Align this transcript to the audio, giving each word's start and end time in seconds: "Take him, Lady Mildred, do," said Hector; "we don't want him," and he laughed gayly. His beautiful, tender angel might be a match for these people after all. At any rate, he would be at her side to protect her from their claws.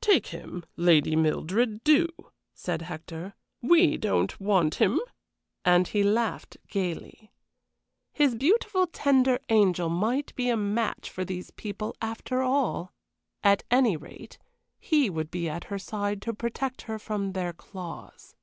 "Take 0.00 0.28
him, 0.28 0.64
Lady 0.76 1.16
Mildred, 1.16 1.82
do," 1.82 2.06
said 2.54 2.82
Hector; 2.82 3.34
"we 3.60 3.96
don't 3.96 4.40
want 4.40 4.76
him," 4.76 5.00
and 5.64 5.88
he 5.88 6.04
laughed 6.04 6.56
gayly. 6.68 7.32
His 8.12 8.36
beautiful, 8.36 8.86
tender 8.86 9.40
angel 9.48 9.88
might 9.88 10.32
be 10.36 10.50
a 10.50 10.56
match 10.56 11.10
for 11.10 11.24
these 11.24 11.50
people 11.50 11.96
after 12.00 12.42
all. 12.42 12.92
At 13.42 13.64
any 13.72 13.96
rate, 13.96 14.38
he 14.78 15.10
would 15.10 15.32
be 15.32 15.48
at 15.48 15.64
her 15.64 15.80
side 15.80 16.22
to 16.22 16.32
protect 16.32 16.82
her 16.82 17.00
from 17.00 17.32
their 17.32 17.52
claws. 17.52 18.36